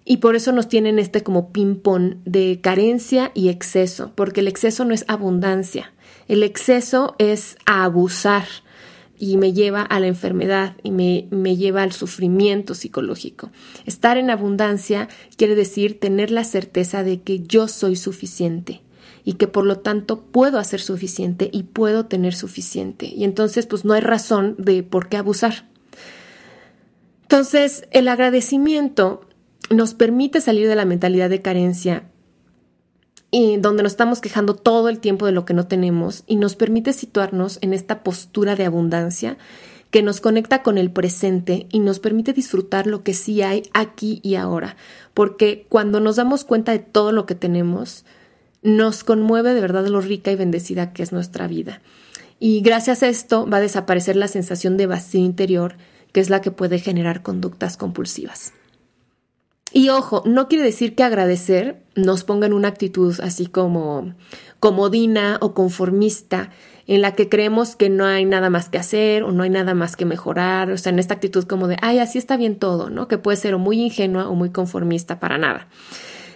Y 0.03 0.17
por 0.17 0.35
eso 0.35 0.51
nos 0.51 0.67
tienen 0.67 0.97
este 0.97 1.21
como 1.21 1.51
ping-pong 1.51 2.15
de 2.25 2.59
carencia 2.61 3.31
y 3.35 3.49
exceso, 3.49 4.11
porque 4.15 4.41
el 4.41 4.47
exceso 4.47 4.83
no 4.83 4.93
es 4.93 5.05
abundancia, 5.07 5.93
el 6.27 6.43
exceso 6.43 7.15
es 7.19 7.57
abusar, 7.65 8.47
y 9.21 9.37
me 9.37 9.53
lleva 9.53 9.83
a 9.83 9.99
la 9.99 10.07
enfermedad 10.07 10.75
y 10.81 10.89
me, 10.89 11.27
me, 11.29 11.55
lleva 11.55 11.83
al 11.83 11.91
sufrimiento 11.91 12.73
psicológico. 12.73 13.51
Estar 13.85 14.17
en 14.17 14.31
abundancia 14.31 15.09
quiere 15.37 15.53
decir 15.53 15.99
tener 15.99 16.31
la 16.31 16.43
certeza 16.43 17.03
de 17.03 17.21
que 17.21 17.41
yo 17.41 17.67
soy 17.67 17.95
suficiente 17.95 18.81
y 19.23 19.33
que 19.33 19.47
por 19.47 19.67
lo 19.67 19.77
tanto 19.77 20.23
puedo 20.23 20.57
hacer 20.57 20.81
suficiente 20.81 21.51
y 21.53 21.63
puedo 21.63 22.07
tener 22.07 22.33
suficiente. 22.33 23.05
Y 23.05 23.23
entonces 23.23 23.67
pues 23.67 23.85
no 23.85 23.93
hay 23.93 24.01
razón 24.01 24.55
de 24.57 24.81
por 24.81 25.07
qué 25.07 25.17
abusar. 25.17 25.69
Entonces 27.21 27.87
el 27.91 28.07
agradecimiento 28.07 29.21
nos 29.69 29.93
permite 29.93 30.41
salir 30.41 30.67
de 30.67 30.75
la 30.75 30.85
mentalidad 30.85 31.29
de 31.29 31.43
carencia 31.43 32.10
y 33.31 33.57
donde 33.57 33.81
nos 33.81 33.93
estamos 33.93 34.19
quejando 34.19 34.55
todo 34.55 34.89
el 34.89 34.99
tiempo 34.99 35.25
de 35.25 35.31
lo 35.31 35.45
que 35.45 35.53
no 35.53 35.65
tenemos 35.65 36.23
y 36.27 36.35
nos 36.35 36.55
permite 36.55 36.91
situarnos 36.91 37.57
en 37.61 37.73
esta 37.73 38.03
postura 38.03 38.57
de 38.57 38.65
abundancia 38.65 39.37
que 39.89 40.03
nos 40.03 40.21
conecta 40.21 40.63
con 40.63 40.77
el 40.77 40.91
presente 40.91 41.67
y 41.71 41.79
nos 41.79 41.99
permite 41.99 42.33
disfrutar 42.33 42.87
lo 42.87 43.03
que 43.03 43.13
sí 43.13 43.41
hay 43.41 43.63
aquí 43.73 44.19
y 44.23 44.35
ahora, 44.35 44.75
porque 45.13 45.65
cuando 45.69 45.99
nos 45.99 46.17
damos 46.17 46.43
cuenta 46.43 46.73
de 46.73 46.79
todo 46.79 47.11
lo 47.11 47.25
que 47.25 47.35
tenemos, 47.35 48.05
nos 48.61 49.03
conmueve 49.03 49.53
de 49.53 49.61
verdad 49.61 49.87
lo 49.87 50.01
rica 50.01 50.31
y 50.31 50.35
bendecida 50.35 50.93
que 50.93 51.03
es 51.03 51.11
nuestra 51.11 51.47
vida. 51.47 51.81
Y 52.39 52.61
gracias 52.61 53.03
a 53.03 53.09
esto 53.09 53.47
va 53.47 53.57
a 53.57 53.61
desaparecer 53.61 54.15
la 54.15 54.27
sensación 54.27 54.77
de 54.77 54.87
vacío 54.87 55.21
interior, 55.21 55.75
que 56.11 56.19
es 56.19 56.29
la 56.29 56.41
que 56.41 56.51
puede 56.51 56.79
generar 56.79 57.21
conductas 57.21 57.77
compulsivas. 57.77 58.53
Y 59.73 59.89
ojo, 59.89 60.23
no 60.25 60.47
quiere 60.47 60.65
decir 60.65 60.95
que 60.95 61.03
agradecer 61.03 61.81
nos 61.95 62.23
ponga 62.23 62.47
en 62.47 62.53
una 62.53 62.67
actitud 62.67 63.19
así 63.21 63.45
como 63.47 64.13
comodina 64.59 65.37
o 65.41 65.53
conformista, 65.53 66.51
en 66.87 67.01
la 67.01 67.15
que 67.15 67.29
creemos 67.29 67.75
que 67.75 67.89
no 67.89 68.05
hay 68.05 68.25
nada 68.25 68.49
más 68.49 68.69
que 68.69 68.77
hacer 68.77 69.23
o 69.23 69.31
no 69.31 69.43
hay 69.43 69.49
nada 69.49 69.73
más 69.73 69.95
que 69.95 70.05
mejorar, 70.05 70.71
o 70.71 70.77
sea, 70.77 70.91
en 70.91 70.99
esta 70.99 71.13
actitud 71.13 71.45
como 71.45 71.67
de, 71.67 71.77
ay, 71.81 71.99
así 71.99 72.17
está 72.17 72.37
bien 72.37 72.57
todo, 72.57 72.89
¿no? 72.89 73.07
Que 73.07 73.17
puede 73.17 73.37
ser 73.37 73.53
o 73.53 73.59
muy 73.59 73.81
ingenua 73.81 74.27
o 74.27 74.35
muy 74.35 74.51
conformista 74.51 75.19
para 75.19 75.37
nada. 75.37 75.67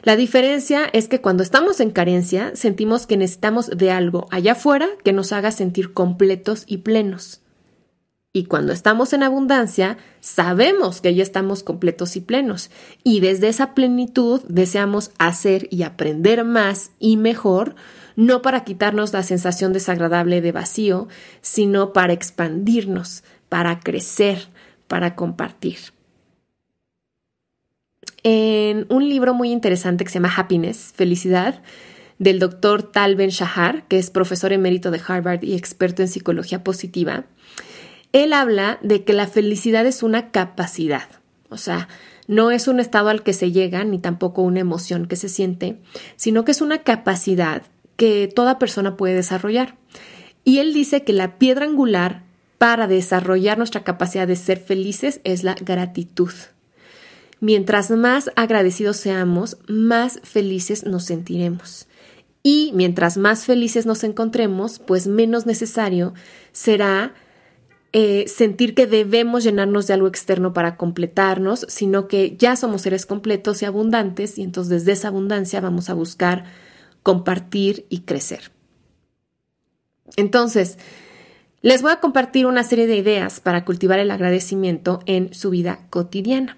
La 0.04 0.16
diferencia 0.16 0.86
es 0.94 1.08
que 1.08 1.20
cuando 1.20 1.44
estamos 1.44 1.80
en 1.80 1.90
carencia 1.90 2.52
sentimos 2.56 3.08
que 3.08 3.18
necesitamos 3.18 3.70
de 3.70 3.92
algo 3.92 4.28
allá 4.32 4.54
afuera 4.54 4.88
que 5.04 5.14
nos 5.14 5.32
haga 5.32 5.52
sentir 5.52 5.94
completos 5.94 6.64
y 6.68 6.78
plenos. 6.78 7.42
Y 8.36 8.44
cuando 8.44 8.74
estamos 8.74 9.14
en 9.14 9.24
abundancia, 9.24 9.98
sabemos 10.20 11.00
que 11.00 11.16
ya 11.16 11.24
estamos 11.24 11.64
completos 11.64 12.18
y 12.18 12.20
plenos. 12.20 12.70
Y 13.02 13.22
desde 13.22 13.48
esa 13.48 13.74
plenitud 13.74 14.42
deseamos 14.50 15.12
hacer 15.18 15.70
y 15.72 15.84
aprender 15.84 16.44
más 16.44 16.92
y 17.00 17.16
mejor, 17.16 17.76
no 18.18 18.42
para 18.42 18.66
quitarnos 18.66 19.14
la 19.14 19.24
sensación 19.24 19.72
desagradable 19.72 20.42
de 20.42 20.52
vacío, 20.52 21.08
sino 21.40 21.94
para 21.94 22.12
expandirnos, 22.12 23.24
para 23.48 23.80
crecer, 23.80 24.50
para 24.90 25.16
compartir. 25.16 25.78
En 28.24 28.86
un 28.90 29.08
libro 29.08 29.34
muy 29.34 29.50
interesante 29.50 30.04
que 30.04 30.10
se 30.10 30.16
llama 30.16 30.34
Happiness, 30.36 30.92
Felicidad, 30.94 31.62
del 32.20 32.40
doctor 32.40 32.84
Tal 32.84 33.16
Ben 33.16 33.30
Shahar, 33.30 33.88
que 33.88 33.98
es 33.98 34.10
profesor 34.10 34.52
emérito 34.52 34.92
de 34.92 35.00
Harvard 35.08 35.42
y 35.44 35.54
experto 35.54 36.02
en 36.02 36.10
psicología 36.10 36.66
positiva, 36.66 37.28
él 38.16 38.32
habla 38.32 38.80
de 38.82 39.04
que 39.04 39.12
la 39.12 39.28
felicidad 39.28 39.86
es 39.86 40.02
una 40.02 40.32
capacidad, 40.32 41.10
o 41.50 41.58
sea, 41.58 41.90
no 42.28 42.50
es 42.50 42.70
un 42.70 42.80
estado 42.80 43.10
al 43.10 43.24
que 43.24 43.34
se 43.34 43.52
llega, 43.52 43.84
ni 43.84 44.00
tampoco 44.00 44.42
una 44.42 44.62
emoción 44.62 45.06
que 45.06 45.18
se 45.18 45.28
siente, 45.28 45.80
sino 46.16 46.46
que 46.46 46.52
es 46.52 46.62
una 46.62 46.82
capacidad 46.84 47.64
que 47.98 48.32
toda 48.34 48.58
persona 48.58 48.96
puede 48.96 49.16
desarrollar. 49.16 49.76
Y 50.46 50.60
él 50.60 50.74
dice 50.74 51.04
que 51.04 51.12
la 51.12 51.38
piedra 51.38 51.66
angular 51.66 52.24
para 52.58 52.88
desarrollar 52.88 53.58
nuestra 53.58 53.84
capacidad 53.84 54.28
de 54.28 54.38
ser 54.38 54.60
felices 54.60 55.20
es 55.26 55.44
la 55.44 55.56
gratitud. 55.56 56.32
Mientras 57.42 57.92
más 57.92 58.32
agradecidos 58.38 58.96
seamos, 58.96 59.58
más 59.68 60.22
felices 60.24 60.86
nos 60.86 61.04
sentiremos. 61.04 61.88
Y 62.44 62.72
mientras 62.76 63.18
más 63.18 63.44
felices 63.44 63.86
nos 63.86 64.06
encontremos, 64.06 64.80
pues 64.80 65.06
menos 65.06 65.46
necesario 65.46 66.14
será 66.54 67.14
eh, 67.98 68.28
sentir 68.28 68.76
que 68.76 68.88
debemos 68.88 69.46
llenarnos 69.46 69.88
de 69.88 69.94
algo 69.94 70.08
externo 70.08 70.52
para 70.52 70.76
completarnos, 70.76 71.66
sino 71.70 72.10
que 72.10 72.36
ya 72.36 72.58
somos 72.58 72.82
seres 72.82 73.06
completos 73.06 73.62
y 73.62 73.66
abundantes 73.66 74.38
y 74.38 74.44
entonces 74.44 74.70
desde 74.70 74.92
esa 74.92 75.08
abundancia 75.08 75.62
vamos 75.62 75.90
a 75.90 75.94
buscar 75.94 76.44
compartir 77.04 77.86
y 77.88 78.02
crecer. 78.02 78.52
Entonces, 80.18 80.78
les 81.62 81.82
voy 81.82 81.94
a 81.94 82.02
compartir 82.02 82.48
una 82.48 82.66
serie 82.66 82.86
de 82.86 82.98
ideas 82.98 83.40
para 83.40 83.64
cultivar 83.64 84.00
el 84.00 84.12
agradecimiento 84.12 85.00
en 85.06 85.34
su 85.34 85.50
vida 85.50 85.88
cotidiana. 85.90 86.58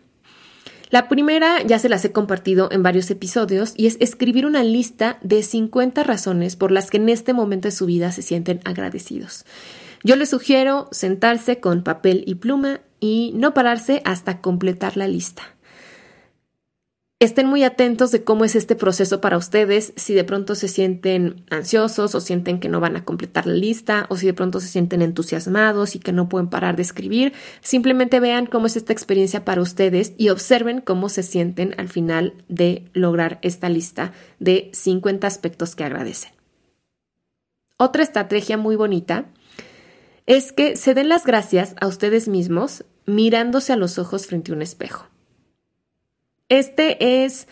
La 0.89 1.08
primera 1.08 1.62
ya 1.62 1.77
se 1.77 1.88
las 1.88 2.03
he 2.03 2.12
compartido 2.12 2.72
en 2.72 2.82
varios 2.82 3.12
episodios 3.12 3.75
y 3.77 3.86
es 3.86 3.98
escribir 4.00 4.48
una 4.48 4.63
lista 4.63 5.20
de 5.22 5.44
50 5.44 6.01
razones 6.01 6.56
por 6.56 6.72
las 6.72 6.89
que 6.89 6.98
en 6.98 7.10
este 7.10 7.34
momento 7.34 7.67
de 7.67 7.74
su 7.74 7.86
vida 7.86 8.12
se 8.12 8.24
sienten 8.24 8.60
agradecidos. 8.65 9.46
Yo 10.04 10.16
les 10.16 10.30
sugiero 10.30 10.88
sentarse 10.92 11.60
con 11.60 11.84
papel 11.84 12.24
y 12.27 12.36
pluma 12.36 12.82
y 13.00 13.32
no 13.36 13.54
pararse 13.54 14.01
hasta 14.06 14.42
completar 14.42 14.98
la 14.98 15.08
lista. 15.08 15.58
Estén 17.20 17.48
muy 17.48 17.63
atentos 17.63 18.12
de 18.12 18.24
cómo 18.24 18.46
es 18.46 18.56
este 18.56 18.75
proceso 18.75 19.22
para 19.22 19.38
ustedes, 19.38 19.92
si 19.96 20.13
de 20.13 20.24
pronto 20.24 20.54
se 20.54 20.68
sienten 20.68 21.44
ansiosos 21.50 22.13
o 22.13 22.22
sienten 22.22 22.60
que 22.60 22.70
no 22.70 22.80
van 22.80 22.96
a 22.96 23.06
completar 23.06 23.48
la 23.48 23.56
lista 23.56 24.06
o 24.10 24.18
si 24.18 24.27
de 24.27 24.36
pronto 24.36 24.60
se 24.60 24.68
sienten 24.68 25.01
entusiasmados 25.01 25.96
y 25.96 26.00
que 26.00 26.12
no 26.12 26.30
pueden 26.30 26.48
parar 26.48 26.75
de 26.75 26.84
escribir, 26.84 27.34
simplemente 27.62 28.20
vean 28.20 28.46
cómo 28.46 28.68
es 28.68 28.77
esta 28.77 28.94
experiencia 28.94 29.46
para 29.46 29.63
ustedes 29.63 30.13
y 30.20 30.30
observen 30.30 30.80
cómo 30.80 31.10
se 31.10 31.24
sienten 31.24 31.74
al 31.80 31.89
final 31.89 32.36
de 32.50 32.86
lograr 32.94 33.39
esta 33.42 33.68
lista 33.68 34.12
de 34.39 34.70
50 34.74 35.25
aspectos 35.25 35.75
que 35.75 35.86
agradecen. 35.86 36.34
Otra 37.77 38.04
estrategia 38.04 38.58
muy 38.58 38.75
bonita 38.75 39.25
es 40.27 40.51
que 40.51 40.75
se 40.75 40.93
den 40.93 41.10
las 41.10 41.25
gracias 41.25 41.74
a 41.79 41.88
ustedes 41.88 42.27
mismos 42.27 42.84
mirándose 43.05 43.74
a 43.74 43.77
los 43.77 43.98
ojos 43.98 44.27
frente 44.27 44.51
a 44.51 44.55
un 44.55 44.62
espejo. 44.62 45.07
Este 46.50 47.24
es 47.25 47.48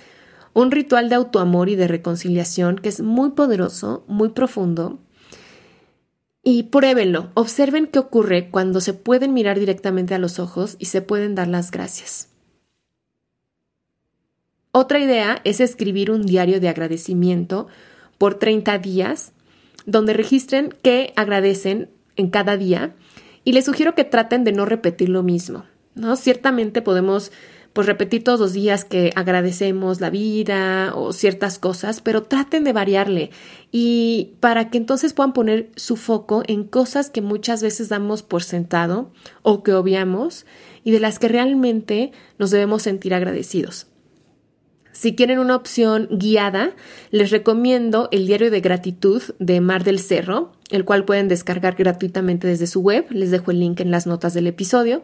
un 0.53 0.71
ritual 0.71 1.09
de 1.09 1.15
autoamor 1.15 1.69
y 1.69 1.75
de 1.75 1.87
reconciliación 1.87 2.75
que 2.77 2.89
es 2.89 3.01
muy 3.01 3.31
poderoso, 3.31 4.03
muy 4.07 4.29
profundo. 4.29 4.99
Y 6.43 6.63
pruébenlo, 6.63 7.31
observen 7.33 7.87
qué 7.87 7.99
ocurre 7.99 8.49
cuando 8.51 8.81
se 8.81 8.93
pueden 8.93 9.33
mirar 9.33 9.57
directamente 9.57 10.13
a 10.13 10.19
los 10.19 10.37
ojos 10.37 10.75
y 10.77 10.85
se 10.85 11.01
pueden 11.01 11.33
dar 11.33 11.47
las 11.47 11.71
gracias. 11.71 12.29
Otra 14.71 14.99
idea 14.99 15.39
es 15.45 15.61
escribir 15.61 16.11
un 16.11 16.25
diario 16.25 16.59
de 16.59 16.67
agradecimiento 16.67 17.67
por 18.17 18.35
30 18.35 18.77
días, 18.79 19.31
donde 19.85 20.13
registren 20.13 20.75
qué 20.81 21.13
agradecen 21.15 21.94
en 22.15 22.29
cada 22.29 22.57
día 22.57 22.95
y 23.43 23.53
les 23.53 23.65
sugiero 23.65 23.95
que 23.95 24.03
traten 24.03 24.43
de 24.43 24.51
no 24.51 24.65
repetir 24.65 25.09
lo 25.09 25.23
mismo. 25.23 25.65
¿no? 25.93 26.15
Ciertamente 26.15 26.81
podemos 26.81 27.31
pues 27.75 27.87
repetir 27.87 28.23
todos 28.23 28.39
los 28.39 28.53
días 28.53 28.85
que 28.85 29.11
agradecemos 29.15 29.99
la 29.99 30.09
vida 30.09 30.93
o 30.95 31.11
ciertas 31.11 31.59
cosas, 31.59 31.99
pero 31.99 32.23
traten 32.23 32.63
de 32.63 32.71
variarle 32.71 33.31
y 33.69 34.35
para 34.39 34.69
que 34.69 34.77
entonces 34.77 35.13
puedan 35.13 35.33
poner 35.33 35.71
su 35.75 35.97
foco 35.97 36.41
en 36.47 36.63
cosas 36.63 37.09
que 37.09 37.21
muchas 37.21 37.61
veces 37.61 37.89
damos 37.89 38.23
por 38.23 38.43
sentado 38.43 39.11
o 39.41 39.61
que 39.61 39.73
obviamos 39.73 40.45
y 40.85 40.91
de 40.91 41.01
las 41.01 41.19
que 41.19 41.27
realmente 41.27 42.13
nos 42.39 42.49
debemos 42.49 42.83
sentir 42.83 43.13
agradecidos. 43.13 43.87
Si 44.95 45.13
quieren 45.13 45.39
una 45.39 45.57
opción 45.57 46.07
guiada, 46.09 46.71
les 47.11 47.29
recomiendo 47.29 48.07
el 48.13 48.27
diario 48.27 48.49
de 48.49 48.61
gratitud 48.61 49.21
de 49.39 49.59
Mar 49.59 49.83
del 49.83 49.99
Cerro, 49.99 50.53
el 50.71 50.85
cual 50.85 51.03
pueden 51.03 51.27
descargar 51.27 51.75
gratuitamente 51.75 52.47
desde 52.47 52.65
su 52.65 52.79
web. 52.79 53.05
Les 53.09 53.29
dejo 53.29 53.51
el 53.51 53.59
link 53.59 53.81
en 53.81 53.91
las 53.91 54.07
notas 54.07 54.33
del 54.33 54.47
episodio. 54.47 55.03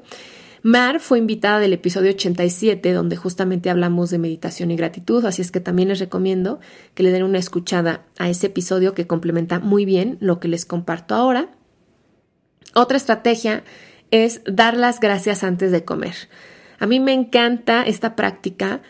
Mar 0.63 1.01
fue 1.01 1.17
invitada 1.17 1.59
del 1.59 1.73
episodio 1.73 2.11
87, 2.11 2.93
donde 2.93 3.17
justamente 3.17 3.69
hablamos 3.69 4.11
de 4.11 4.17
meditación 4.17 4.71
y 4.71 4.77
gratitud, 4.77 5.25
así 5.25 5.41
es 5.41 5.51
que 5.51 5.59
también 5.59 5.89
les 5.89 5.99
recomiendo 5.99 6.61
que 6.93 7.03
le 7.03 7.11
den 7.11 7.23
una 7.23 7.39
escuchada 7.39 8.05
a 8.17 8.29
ese 8.29 8.47
episodio 8.47 8.93
que 8.93 9.07
complementa 9.07 9.59
muy 9.59 9.83
bien 9.83 10.17
lo 10.21 10.39
que 10.39 10.47
les 10.47 10.65
comparto 10.65 11.15
ahora. 11.15 11.49
Otra 12.73 12.95
estrategia 12.95 13.65
es 14.09 14.41
dar 14.45 14.77
las 14.77 15.01
gracias 15.01 15.43
antes 15.43 15.69
de 15.69 15.83
comer. 15.83 16.15
A 16.79 16.87
mí 16.87 17.01
me 17.01 17.11
encanta 17.11 17.83
esta 17.83 18.15
práctica 18.15 18.81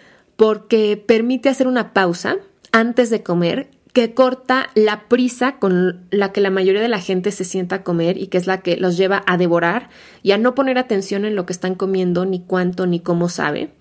porque 0.42 0.98
permite 0.98 1.50
hacer 1.50 1.68
una 1.68 1.94
pausa 1.94 2.38
antes 2.72 3.12
de 3.12 3.22
comer 3.22 3.70
que 3.94 4.16
corta 4.16 4.72
la 4.74 5.08
prisa 5.08 5.60
con 5.60 6.08
la 6.10 6.32
que 6.32 6.42
la 6.42 6.50
mayoría 6.50 6.82
de 6.82 6.88
la 6.88 7.00
gente 7.00 7.30
se 7.30 7.44
sienta 7.44 7.76
a 7.76 7.84
comer 7.84 8.18
y 8.18 8.26
que 8.26 8.40
es 8.40 8.48
la 8.48 8.62
que 8.62 8.76
los 8.76 8.98
lleva 8.98 9.22
a 9.28 9.38
devorar 9.38 9.92
y 10.24 10.32
a 10.32 10.40
no 10.40 10.56
poner 10.56 10.80
atención 10.80 11.26
en 11.26 11.36
lo 11.36 11.46
que 11.46 11.54
están 11.54 11.76
comiendo, 11.76 12.26
ni 12.26 12.40
cuánto, 12.40 12.88
ni 12.88 13.00
cómo 13.00 13.30
sabe. 13.30 13.76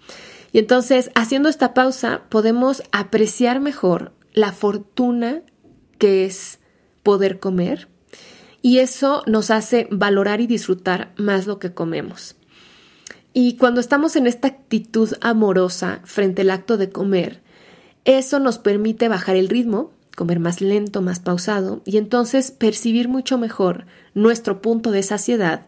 Y 0.52 0.58
entonces, 0.58 1.10
haciendo 1.14 1.48
esta 1.48 1.72
pausa, 1.72 2.24
podemos 2.28 2.82
apreciar 2.92 3.58
mejor 3.60 4.12
la 4.34 4.52
fortuna 4.52 5.40
que 5.96 6.26
es 6.26 6.58
poder 7.02 7.40
comer 7.40 7.88
y 8.60 8.80
eso 8.80 9.22
nos 9.26 9.50
hace 9.50 9.88
valorar 9.90 10.42
y 10.42 10.46
disfrutar 10.46 11.14
más 11.16 11.46
lo 11.46 11.58
que 11.58 11.72
comemos. 11.72 12.36
Y 13.32 13.56
cuando 13.56 13.80
estamos 13.80 14.16
en 14.16 14.26
esta 14.26 14.48
actitud 14.48 15.12
amorosa 15.20 16.00
frente 16.04 16.42
al 16.42 16.50
acto 16.50 16.76
de 16.76 16.90
comer, 16.90 17.40
eso 18.04 18.40
nos 18.40 18.58
permite 18.58 19.08
bajar 19.08 19.36
el 19.36 19.48
ritmo, 19.48 19.92
comer 20.16 20.40
más 20.40 20.60
lento, 20.60 21.00
más 21.00 21.20
pausado 21.20 21.80
y 21.84 21.96
entonces 21.96 22.50
percibir 22.50 23.08
mucho 23.08 23.38
mejor 23.38 23.86
nuestro 24.14 24.60
punto 24.60 24.90
de 24.90 25.04
saciedad, 25.04 25.66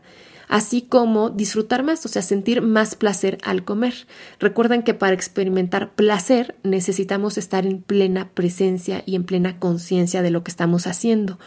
así 0.48 0.82
como 0.82 1.30
disfrutar 1.30 1.84
más, 1.84 2.04
o 2.04 2.08
sea, 2.08 2.20
sentir 2.20 2.62
más 2.62 2.96
placer 2.96 3.38
al 3.44 3.64
comer. 3.64 4.06
Recuerden 4.40 4.82
que 4.82 4.92
para 4.92 5.14
experimentar 5.14 5.94
placer 5.94 6.56
necesitamos 6.64 7.38
estar 7.38 7.64
en 7.64 7.80
plena 7.80 8.30
presencia 8.34 9.04
y 9.06 9.14
en 9.14 9.24
plena 9.24 9.60
conciencia 9.60 10.20
de 10.20 10.30
lo 10.30 10.42
que 10.42 10.50
estamos 10.50 10.86
haciendo 10.86 11.38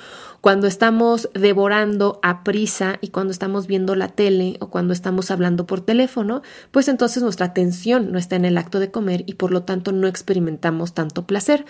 cuando 0.45 0.67
estamos 0.67 1.27
devorando 1.33 2.19
a 2.21 2.43
prisa 2.43 2.99
y 3.01 3.07
cuando 3.07 3.31
estamos 3.31 3.65
viendo 3.65 3.95
la 3.95 4.09
tele 4.09 4.57
o 4.59 4.69
cuando 4.69 4.93
estamos 4.93 5.31
hablando 5.31 5.65
por 5.65 5.81
teléfono, 5.81 6.43
pues 6.69 6.87
entonces 6.87 7.23
nuestra 7.23 7.47
atención 7.47 8.11
no 8.11 8.19
está 8.19 8.35
en 8.35 8.45
el 8.45 8.59
acto 8.59 8.79
de 8.79 8.91
comer 8.91 9.23
y 9.25 9.33
por 9.33 9.49
lo 9.49 9.63
tanto 9.63 9.91
no 9.91 10.05
experimentamos 10.05 10.93
tanto 10.93 11.25
placer. 11.25 11.65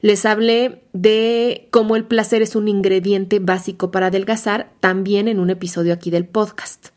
Les 0.00 0.24
hablé 0.26 0.84
de 0.92 1.66
cómo 1.72 1.96
el 1.96 2.04
placer 2.04 2.40
es 2.40 2.54
un 2.54 2.68
ingrediente 2.68 3.40
básico 3.40 3.90
para 3.90 4.06
adelgazar 4.06 4.70
también 4.78 5.26
en 5.26 5.40
un 5.40 5.50
episodio 5.50 5.92
aquí 5.92 6.12
del 6.12 6.28
podcast. 6.28 6.90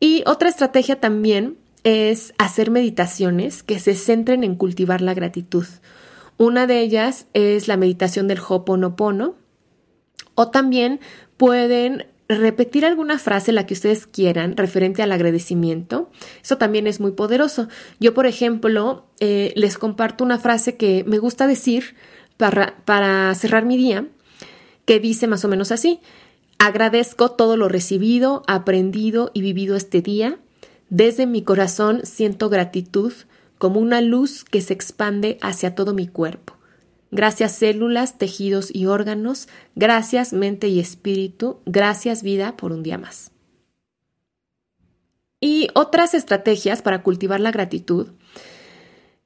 Y 0.00 0.22
otra 0.26 0.50
estrategia 0.50 1.00
también 1.00 1.56
es 1.82 2.34
hacer 2.36 2.70
meditaciones 2.70 3.62
que 3.62 3.78
se 3.78 3.94
centren 3.94 4.44
en 4.44 4.54
cultivar 4.54 5.00
la 5.00 5.14
gratitud. 5.14 5.64
Una 6.38 6.66
de 6.66 6.80
ellas 6.80 7.26
es 7.34 7.68
la 7.68 7.76
meditación 7.76 8.28
del 8.28 8.38
Hoponopono. 8.38 9.34
O 10.34 10.48
también 10.48 11.00
pueden 11.36 12.06
repetir 12.28 12.84
alguna 12.84 13.18
frase, 13.18 13.52
la 13.52 13.66
que 13.66 13.74
ustedes 13.74 14.06
quieran, 14.06 14.56
referente 14.56 15.02
al 15.02 15.10
agradecimiento. 15.12 16.10
Eso 16.42 16.58
también 16.58 16.86
es 16.86 17.00
muy 17.00 17.12
poderoso. 17.12 17.68
Yo, 17.98 18.14
por 18.14 18.26
ejemplo, 18.26 19.06
eh, 19.18 19.52
les 19.56 19.78
comparto 19.78 20.24
una 20.24 20.38
frase 20.38 20.76
que 20.76 21.04
me 21.06 21.18
gusta 21.18 21.46
decir 21.46 21.96
para, 22.36 22.76
para 22.84 23.34
cerrar 23.34 23.64
mi 23.64 23.76
día, 23.76 24.06
que 24.84 25.00
dice 25.00 25.26
más 25.26 25.44
o 25.44 25.48
menos 25.48 25.72
así. 25.72 26.00
Agradezco 26.58 27.32
todo 27.32 27.56
lo 27.56 27.68
recibido, 27.68 28.42
aprendido 28.46 29.30
y 29.34 29.40
vivido 29.40 29.74
este 29.74 30.02
día. 30.02 30.38
Desde 30.90 31.26
mi 31.26 31.42
corazón 31.42 32.02
siento 32.04 32.48
gratitud 32.48 33.12
como 33.58 33.80
una 33.80 34.00
luz 34.00 34.44
que 34.44 34.60
se 34.60 34.72
expande 34.72 35.38
hacia 35.42 35.74
todo 35.74 35.94
mi 35.94 36.08
cuerpo. 36.08 36.56
Gracias 37.10 37.52
células, 37.52 38.18
tejidos 38.18 38.74
y 38.74 38.86
órganos, 38.86 39.48
gracias 39.74 40.32
mente 40.32 40.68
y 40.68 40.78
espíritu, 40.78 41.60
gracias 41.64 42.22
vida 42.22 42.56
por 42.56 42.72
un 42.72 42.82
día 42.82 42.98
más. 42.98 43.32
Y 45.40 45.68
otras 45.74 46.14
estrategias 46.14 46.82
para 46.82 47.02
cultivar 47.02 47.40
la 47.40 47.52
gratitud 47.52 48.08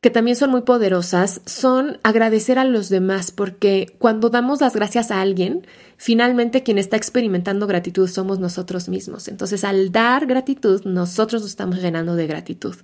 que 0.02 0.10
también 0.10 0.36
son 0.36 0.50
muy 0.50 0.62
poderosas, 0.62 1.40
son 1.46 1.98
agradecer 2.02 2.58
a 2.58 2.64
los 2.64 2.88
demás, 2.88 3.30
porque 3.30 3.94
cuando 4.00 4.30
damos 4.30 4.60
las 4.60 4.74
gracias 4.74 5.12
a 5.12 5.20
alguien, 5.20 5.64
finalmente 5.96 6.64
quien 6.64 6.76
está 6.76 6.96
experimentando 6.96 7.68
gratitud 7.68 8.08
somos 8.08 8.40
nosotros 8.40 8.88
mismos. 8.88 9.28
Entonces, 9.28 9.62
al 9.62 9.92
dar 9.92 10.26
gratitud, 10.26 10.82
nosotros 10.84 11.42
nos 11.42 11.52
estamos 11.52 11.80
llenando 11.80 12.16
de 12.16 12.26
gratitud. 12.26 12.74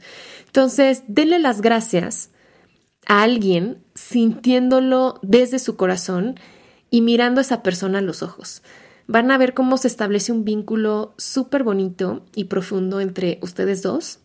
Entonces, 0.46 1.02
denle 1.09 1.40
las 1.40 1.61
gracias 1.61 2.31
a 3.04 3.22
alguien 3.22 3.83
sintiéndolo 3.96 5.18
desde 5.22 5.59
su 5.59 5.74
corazón 5.74 6.38
y 6.88 7.00
mirando 7.00 7.40
a 7.40 7.42
esa 7.42 7.64
persona 7.64 7.98
a 7.98 8.02
los 8.02 8.22
ojos. 8.22 8.62
Van 9.09 9.33
a 9.33 9.38
ver 9.38 9.54
cómo 9.54 9.76
se 9.76 9.88
establece 9.88 10.31
un 10.31 10.44
vínculo 10.44 11.14
súper 11.16 11.64
bonito 11.64 12.24
y 12.37 12.44
profundo 12.44 13.00
entre 13.00 13.40
ustedes 13.42 13.83
dos 13.83 14.20